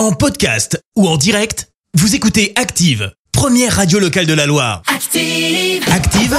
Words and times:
En 0.00 0.10
podcast 0.12 0.82
ou 0.96 1.06
en 1.06 1.18
direct, 1.18 1.68
vous 1.92 2.14
écoutez 2.14 2.54
Active, 2.56 3.12
première 3.32 3.76
radio 3.76 3.98
locale 3.98 4.24
de 4.24 4.32
la 4.32 4.46
Loire. 4.46 4.80
Active. 4.86 5.84
Active, 5.92 6.38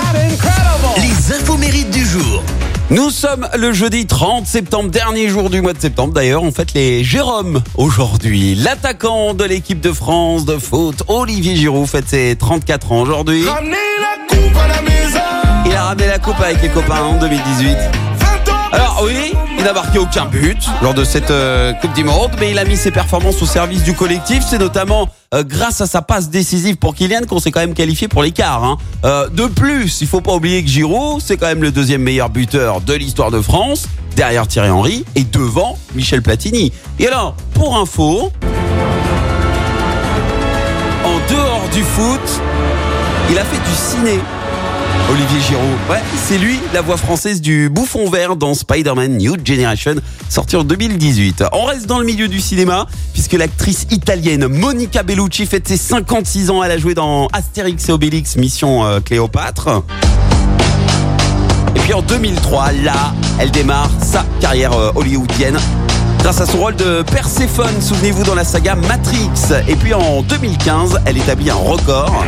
les 0.98 1.36
infos 1.36 1.58
mérites 1.58 1.92
du 1.92 2.04
jour. 2.04 2.42
Nous 2.90 3.12
sommes 3.12 3.48
le 3.56 3.72
jeudi 3.72 4.08
30 4.08 4.48
septembre, 4.48 4.90
dernier 4.90 5.28
jour 5.28 5.52
du 5.52 5.62
mois 5.62 5.74
de 5.74 5.80
septembre. 5.80 6.12
D'ailleurs, 6.12 6.42
on 6.42 6.52
fête 6.52 6.74
les 6.74 7.04
Jérôme 7.04 7.62
aujourd'hui. 7.76 8.56
L'attaquant 8.56 9.36
de 9.36 9.44
l'équipe 9.44 9.80
de 9.80 9.94
France 9.94 10.44
de 10.46 10.58
foot, 10.58 11.04
Olivier 11.08 11.56
Giroud, 11.56 11.86
fête 11.86 12.10
ses 12.10 12.36
34 12.36 12.92
ans 12.92 13.02
aujourd'hui. 13.02 13.42
Il 13.42 13.48
a 13.48 13.54
ramené 15.84 16.08
la 16.08 16.18
coupe 16.18 16.42
avec 16.42 16.64
les 16.64 16.70
copains 16.70 17.04
en 17.04 17.20
2018. 17.20 17.78
Il 19.62 19.66
n'a 19.66 19.74
marqué 19.74 20.00
aucun 20.00 20.26
but 20.26 20.58
lors 20.82 20.96
de 20.96 21.04
cette 21.04 21.30
euh, 21.30 21.72
Coupe 21.74 21.94
du 21.94 22.04
Monde, 22.04 22.32
mais 22.40 22.50
il 22.50 22.58
a 22.58 22.66
mis 22.66 22.76
ses 22.76 22.90
performances 22.90 23.44
au 23.44 23.46
service 23.46 23.84
du 23.84 23.94
collectif. 23.94 24.44
C'est 24.50 24.58
notamment 24.58 25.08
euh, 25.36 25.44
grâce 25.44 25.82
à 25.82 25.86
sa 25.86 26.02
passe 26.02 26.32
décisive 26.32 26.78
pour 26.78 26.96
Kylian 26.96 27.28
qu'on 27.30 27.38
s'est 27.38 27.52
quand 27.52 27.60
même 27.60 27.76
qualifié 27.76 28.08
pour 28.08 28.24
l'écart. 28.24 28.64
Hein. 28.64 28.78
Euh, 29.06 29.30
de 29.30 29.46
plus, 29.46 30.02
il 30.02 30.08
faut 30.08 30.20
pas 30.20 30.34
oublier 30.34 30.64
que 30.64 30.68
Giroud, 30.68 31.22
c'est 31.24 31.38
quand 31.38 31.46
même 31.46 31.62
le 31.62 31.72
deuxième 31.72 32.02
meilleur 32.02 32.32
buteur 32.32 32.82
de 32.82 32.96
l'histoire 32.96 33.30
de 33.30 33.40
France, 33.40 33.86
derrière 34.16 34.48
Thierry 34.48 34.72
Henry 34.72 35.06
et 35.14 35.24
devant 35.24 35.78
Michel 35.94 36.24
Platini. 36.24 36.74
Et 36.98 37.08
alors, 37.08 37.36
pour 37.54 37.78
info, 37.78 38.32
en 41.06 41.32
dehors 41.32 41.70
du 41.72 41.84
foot, 41.84 42.42
il 43.30 43.38
a 43.38 43.44
fait 43.44 43.60
du 43.60 43.76
ciné. 43.76 44.20
Olivier 45.10 45.40
Giroud. 45.42 45.78
Ouais, 45.90 46.02
c'est 46.16 46.38
lui, 46.38 46.60
la 46.74 46.82
voix 46.82 46.98
française 46.98 47.42
du 47.42 47.70
bouffon 47.70 48.10
vert 48.10 48.36
dans 48.36 48.54
Spider-Man 48.54 49.18
New 49.18 49.36
Generation, 49.44 49.96
sorti 50.30 50.56
en 50.56 50.64
2018. 50.64 51.44
On 51.54 51.66
reste 51.66 51.86
dans 51.86 52.00
le 52.00 52.06
milieu 52.06 52.28
du 52.28 52.40
cinéma, 52.40 52.88
puisque 53.14 53.34
l'actrice 53.34 53.88
italienne 53.92 54.48
Monica 54.48 55.04
Bellucci 55.04 55.46
fête 55.46 55.68
ses 55.68 55.78
56 55.78 56.50
ans. 56.50 56.64
Elle 56.64 56.72
a 56.72 56.78
joué 56.78 56.94
dans 56.94 57.28
Astérix 57.34 57.90
et 57.90 57.92
Obélix, 57.92 58.38
Mission 58.38 58.86
euh, 58.86 59.00
Cléopâtre. 59.00 59.84
Et 61.76 61.80
puis 61.80 61.94
en 61.94 62.02
2003, 62.02 62.72
là, 62.84 63.14
elle 63.40 63.52
démarre 63.52 63.92
sa 64.02 64.26
carrière 64.40 64.74
euh, 64.74 64.92
hollywoodienne. 64.96 65.58
Grâce 66.20 66.40
à 66.40 66.46
son 66.46 66.60
rôle 66.60 66.76
de 66.76 67.02
Perséphone, 67.02 67.82
souvenez-vous 67.82 68.24
dans 68.24 68.36
la 68.36 68.44
saga 68.44 68.76
Matrix. 68.76 69.30
Et 69.68 69.76
puis 69.76 69.94
en 69.94 70.22
2015, 70.22 71.00
elle 71.06 71.18
établit 71.18 71.50
un 71.50 71.56
record. 71.56 72.24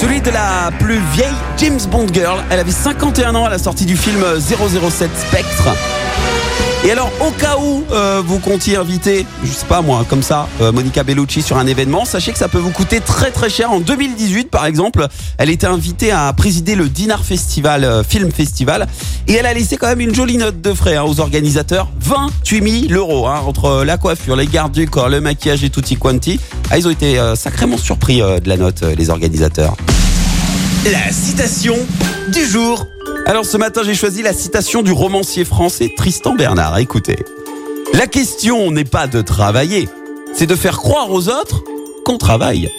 Celui 0.00 0.20
de 0.20 0.30
la 0.30 0.70
plus 0.78 1.00
vieille 1.12 1.34
James 1.56 1.80
Bond 1.90 2.06
Girl. 2.12 2.40
Elle 2.50 2.60
avait 2.60 2.70
51 2.70 3.34
ans 3.34 3.44
à 3.44 3.50
la 3.50 3.58
sortie 3.58 3.84
du 3.84 3.96
film 3.96 4.22
007 4.38 5.10
Spectre. 5.16 5.97
Et 6.84 6.92
alors, 6.92 7.10
au 7.20 7.32
cas 7.32 7.56
où 7.58 7.84
euh, 7.90 8.22
vous 8.24 8.38
comptiez 8.38 8.76
inviter, 8.76 9.26
je 9.42 9.50
sais 9.50 9.66
pas 9.66 9.82
moi, 9.82 10.06
comme 10.08 10.22
ça, 10.22 10.48
euh, 10.60 10.70
Monica 10.70 11.02
Bellucci 11.02 11.42
sur 11.42 11.58
un 11.58 11.66
événement, 11.66 12.04
sachez 12.04 12.32
que 12.32 12.38
ça 12.38 12.48
peut 12.48 12.58
vous 12.58 12.70
coûter 12.70 13.00
très 13.00 13.30
très 13.30 13.50
cher. 13.50 13.72
En 13.72 13.80
2018, 13.80 14.48
par 14.48 14.64
exemple, 14.64 15.06
elle 15.38 15.50
était 15.50 15.66
invitée 15.66 16.12
à 16.12 16.32
présider 16.32 16.76
le 16.76 16.88
Dinar 16.88 17.24
Festival, 17.24 17.84
euh, 17.84 18.04
Film 18.04 18.30
Festival, 18.30 18.86
et 19.26 19.34
elle 19.34 19.46
a 19.46 19.54
laissé 19.54 19.76
quand 19.76 19.88
même 19.88 20.00
une 20.00 20.14
jolie 20.14 20.38
note 20.38 20.60
de 20.60 20.72
frais 20.72 20.96
hein, 20.96 21.02
aux 21.02 21.18
organisateurs, 21.18 21.88
28 22.00 22.88
000 22.88 22.92
euros, 22.98 23.26
hein, 23.26 23.40
entre 23.46 23.84
la 23.84 23.98
coiffure, 23.98 24.36
les 24.36 24.46
gardes 24.46 24.72
du 24.72 24.88
corps, 24.88 25.08
le 25.08 25.20
maquillage 25.20 25.64
et 25.64 25.70
tutti 25.70 25.96
quanti. 25.96 26.38
Ah, 26.70 26.78
ils 26.78 26.86
ont 26.86 26.90
été 26.90 27.18
euh, 27.18 27.34
sacrément 27.34 27.78
surpris 27.78 28.20
euh, 28.22 28.40
de 28.40 28.48
la 28.48 28.56
note, 28.56 28.82
euh, 28.82 28.94
les 28.94 29.10
organisateurs. 29.10 29.76
La 30.84 31.12
citation 31.12 31.76
du 32.32 32.44
jour. 32.46 32.86
Alors 33.28 33.44
ce 33.44 33.58
matin, 33.58 33.82
j'ai 33.84 33.94
choisi 33.94 34.22
la 34.22 34.32
citation 34.32 34.80
du 34.80 34.90
romancier 34.90 35.44
français 35.44 35.92
Tristan 35.94 36.34
Bernard. 36.34 36.78
Écoutez. 36.78 37.18
La 37.92 38.06
question 38.06 38.70
n'est 38.70 38.86
pas 38.86 39.06
de 39.06 39.20
travailler, 39.20 39.86
c'est 40.32 40.46
de 40.46 40.54
faire 40.54 40.78
croire 40.78 41.10
aux 41.10 41.28
autres 41.28 41.62
qu'on 42.06 42.16
travaille. 42.16 42.70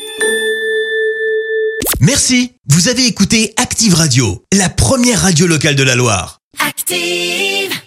Merci, 2.00 2.54
vous 2.68 2.88
avez 2.88 3.06
écouté 3.06 3.54
Active 3.58 3.94
Radio, 3.94 4.44
la 4.52 4.70
première 4.70 5.22
radio 5.22 5.46
locale 5.46 5.76
de 5.76 5.84
la 5.84 5.94
Loire. 5.94 6.40
Active. 6.68 7.79